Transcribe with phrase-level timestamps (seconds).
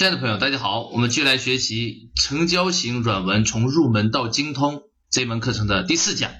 [0.00, 4.80] 亲爱的朋友，大家好，我们继续来学习成交型软文从入门到精通
[5.10, 6.32] 这门课程的第四讲，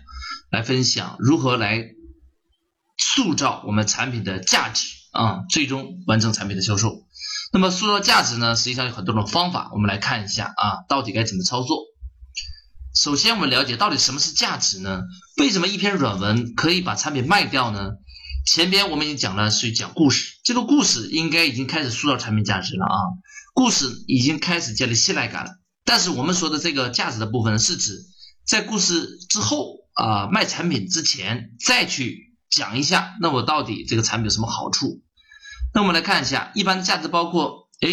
[0.51, 1.85] 来分享如何来
[2.97, 7.03] 塑造我们产品的价值啊，最终完成产品的销售。
[7.53, 11.83] 那么塑造价值呢，实际上有很多种方法，我们来看一下啊，到底该怎么操作。
[12.95, 15.03] 首先，我们了解到底什么是价值呢？
[15.37, 17.91] 为什么一篇软文可以把产品卖掉呢？
[18.47, 22.97] 前边我们已经讲了，是讲故事，这个故事应该已经开始塑造产品价值了啊。
[23.61, 25.51] 故事已经开始建立信赖感了，
[25.85, 28.01] 但是我们说的这个价值的部分是指
[28.47, 35.03] 在故事之后啊卖产品之前再去讲一下，那我到底这个产品有什么好处？
[35.75, 37.91] 那我们来看一下，一般的价值包括，哎，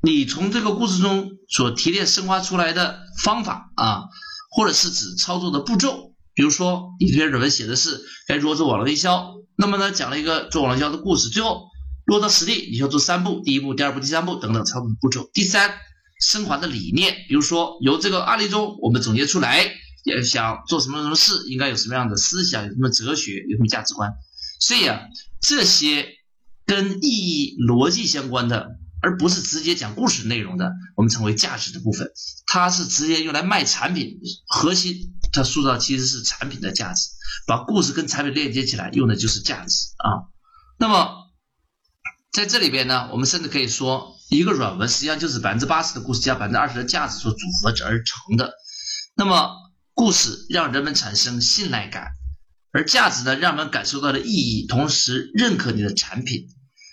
[0.00, 4.04] 你从这个故事中所提炼深化出来的方法啊，
[4.52, 11.73] 或者是指操作的步骤，比如说你这篇软文写的是该如何做网络营销，那么呢讲了一个做网络营销的故事，最后。
[12.04, 15.30] 落到实地，你需要做三步：第一步、第二步、第三步等等操作步骤。
[15.32, 15.74] 第三，
[16.20, 19.64] 升华的理念，比如说由这个案例中我们总结出来，
[20.04, 24.12] 要想做什么什么事，应该有什么样的思想，有什么哲学，有什么价值观。
[24.60, 25.00] 所以啊，
[25.40, 26.06] 这些
[26.66, 32.10] 跟意义逻辑相关的，而不是直接讲故事内容的，我们称为价值的部分。
[32.46, 37.08] 它是直接用来卖产品，核心它塑造其实是产品的价值，
[37.46, 40.28] 把故事跟产品链接起来，用的就是价值啊。
[40.78, 41.23] 那么。
[42.34, 48.52] 在这里边呢，我们甚至可以说，一个软文实际上就是百分之八十的故事加百分之二十的价值所组合而成的。
[49.14, 49.54] 那么，
[49.92, 52.08] 故事让人们产生信赖感，
[52.72, 56.48] 而价值呢，让人们感受到了意义，同时认可你的产品。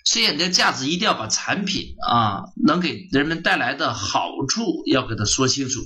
[0.06, 5.80] 所以，你的价值一定要把产品啊，能给人们带来的好处要给它说清楚，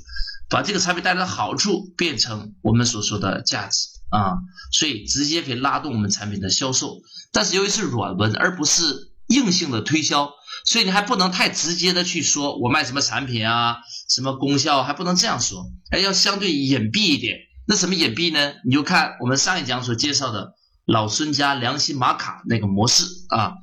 [0.49, 4.33] 把这个产品带来的好处变成我们所说的价值啊，
[4.73, 6.97] 所以直接可以拉动我们产品的销售。
[7.31, 9.14] 但是，由于是软文，而不是。
[9.35, 10.31] 硬性的推销，
[10.65, 13.77] 所以你还不能太直接的去说我卖什么产品啊，
[14.09, 17.37] 什么功效，还不能这样说，还要相对隐蔽一点。
[17.67, 18.53] 那什么隐蔽呢？
[18.63, 20.53] 你就看我们上一讲所介绍的
[20.85, 23.53] 老孙家良心玛卡那个模式啊。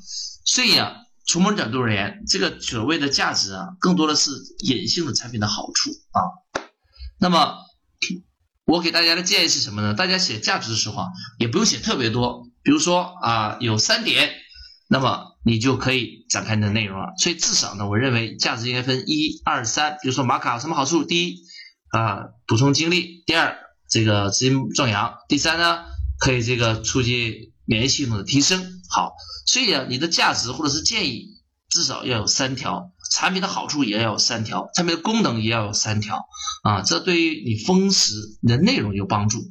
[0.45, 0.93] 所以啊，
[1.27, 4.31] 从某种角度而言，这个所谓的价值啊，更多的是
[4.65, 6.21] 隐性的产品的好处啊。
[7.19, 7.55] 那么，
[8.65, 9.95] 我给大家的建议是什么呢？
[9.95, 11.09] 大家写价值的时候啊，
[11.39, 14.31] 也不用写特别多，比如说啊，有三点。
[14.89, 17.15] 那么你就可以展开你的内容了。
[17.19, 19.99] 所以至少呢，我认为价值应该分一二三。
[20.03, 21.05] 比如说玛卡有什么好处？
[21.05, 21.39] 第一
[21.89, 23.57] 啊，补充精力；第二，
[23.91, 25.85] 这个资金壮阳；第三呢，
[26.19, 28.81] 可以这个促进免疫系统的提升。
[28.89, 29.15] 好，
[29.47, 31.27] 所以啊，你的价值或者是建议
[31.69, 36.27] 至少要有三条，产品的好处也要有三条，产品的功能也要有三条
[36.63, 36.83] 啊。
[36.83, 39.51] 这对于你封实你的内容有帮助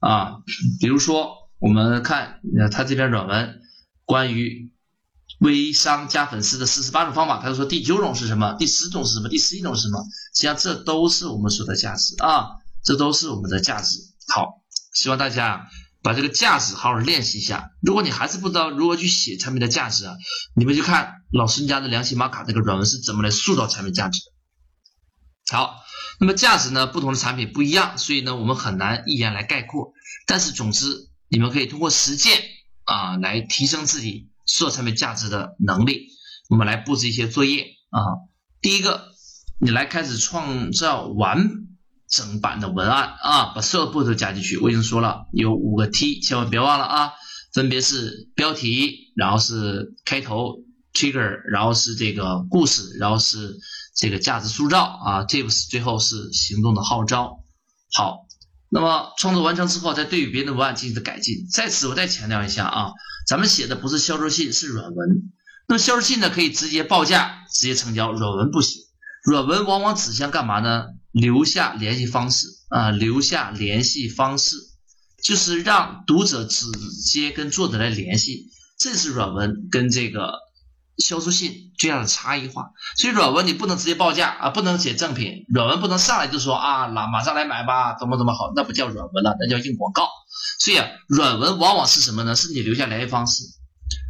[0.00, 0.38] 啊。
[0.80, 3.60] 比如说，我们看呃，他这篇软文。
[4.04, 4.71] 关于
[5.42, 8.54] 微商加粉丝的四十八种方法，他就说第九种是什么？
[8.60, 9.28] 第十种是什么？
[9.28, 9.98] 第十一种是什么？
[10.32, 12.46] 实际上这都是我们说的价值啊，
[12.84, 13.98] 这都是我们的价值。
[14.28, 14.62] 好，
[14.94, 15.66] 希望大家
[16.00, 17.70] 把这个价值好好练习一下。
[17.80, 20.14] 如果你还是不知道如何去写产品的价值啊，
[20.54, 25.56] 你们就看老孙家的良心玛卡这个软文是怎么来塑造产品价值的。
[25.56, 25.74] 好，
[26.20, 29.92] 那么价值呢，不同的产品不一样，所以呢，我们很难一言来概括。
[30.26, 32.40] 但是总之，你们可以通过实践。
[32.84, 36.08] 啊，来提升自己塑造产品价值的能力。
[36.50, 38.00] 我们来布置一些作业啊。
[38.60, 39.08] 第一个，
[39.58, 41.48] 你来开始创造完
[42.06, 44.58] 整版的文案啊，把所有步骤加进去。
[44.58, 47.12] 我已经说了，有五个 T，千万别忘了啊。
[47.54, 50.56] 分别是标题，然后是开头
[50.92, 53.56] trigger，然后是这个故事，然后是
[53.96, 57.42] 这个价值塑造啊，tips，最后是行动的号召。
[57.90, 58.26] 好。
[58.74, 61.46] 那么创作完成之后，再对于别人的文案进行的改进。
[61.52, 62.92] 在此，我再强调一下啊，
[63.26, 65.32] 咱们写的不是销售信，是软文。
[65.68, 68.82] 那么销售信呢，可以直接报价，直接成交；软文不行。
[69.24, 70.86] 软文往往指向干嘛呢？
[71.12, 74.56] 留下联系方式啊，留下联系方式，
[75.22, 76.66] 就是让读者直
[77.04, 78.50] 接跟作者来联系。
[78.78, 80.38] 这是软文跟这个。
[80.98, 90.08] 销售信最大的差异化，所以软文你不能直接报价啊，不能写赠品，软文不能上来就说啊，那马上来买吧，怎么怎么好，那不叫软文了，那叫硬广告。
[90.60, 92.36] 所以啊，软文往往是什么呢？
[92.36, 93.42] 是你留下联系方式，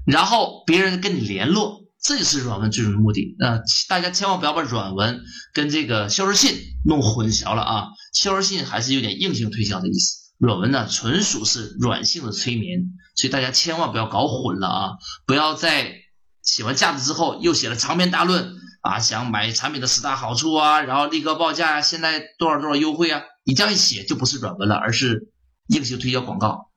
[0.06, 3.36] 然后别人跟你联络，这就是软文最终的目的。
[3.38, 5.22] 那大家千万不要把软文
[5.54, 12.80] 跟这个销售信弄混淆了啊，销售信还是有点硬性推销的意思，软文呢纯属是软性的催眠，
[13.14, 14.90] 所以大家千万不要搞混了啊，
[15.26, 16.01] 不要再。
[16.42, 25.32] 写完价值之后，又写了长篇大论啊，想买产品的十大好处啊，然后立刻报价，现在多少多少优惠啊，你这样一写就不是软文了，而是
[25.68, 26.70] 硬性推销广告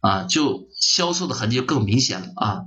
[0.00, 2.62] 啊，就销售的痕迹就更明显了啊。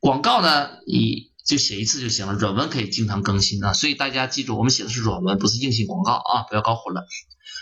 [0.00, 2.32] 广告呢，你就写一次就行了。
[2.34, 7.06] 软文可以经常更新啊，所以大家记住，我们写的是软文，不是硬性广告啊，不要搞混了。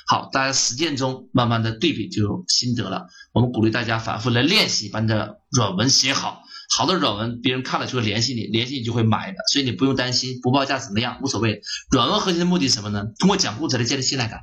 [0.07, 3.07] 好，大家实践中慢慢的对比就有心得了。
[3.33, 6.43] 我们鼓励大家反复来练习，把你的软文写好。
[6.73, 11.61] 好的软文，别人看了就会联系你，联系你就会买的，所以你不用担心不报价怎么样，无所谓。
[11.91, 13.07] 软文核心的目的是什么呢？
[13.19, 14.43] 通过讲故事来建立信赖感，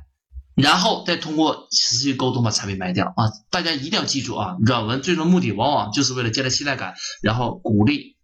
[0.54, 3.30] 然后再通过持续沟通把产品卖掉啊！
[3.50, 8.16] 大家一定要记住啊，软文最终目的往往就是为了建立信赖感，然后鼓励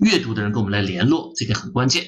[0.00, 2.06] 阅读的人跟我们来联络，这个很关键。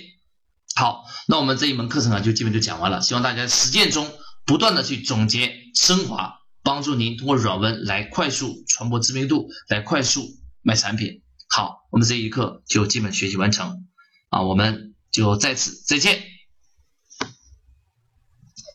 [0.77, 4.09] 好，那我们这一门课程啊，就基本就讲完了，希望大家实践中
[4.47, 10.23] 不断的去总结升华，帮助您通过软文来快速传播知名度，来快速
[10.63, 11.23] 卖产品。
[11.53, 13.89] 好，我们这一课就基本学习完成，
[14.29, 16.23] 啊，我们就在此再见。